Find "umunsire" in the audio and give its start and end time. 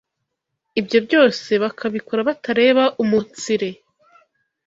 3.03-3.69